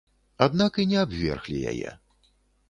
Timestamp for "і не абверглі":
0.83-1.61